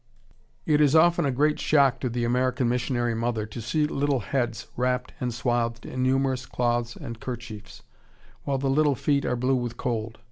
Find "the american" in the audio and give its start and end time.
2.09-2.67